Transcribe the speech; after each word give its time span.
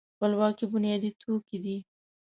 خپلواکي 0.15 0.65
بنیادي 0.73 1.09
توکی 1.21 1.57
دی. 1.63 1.77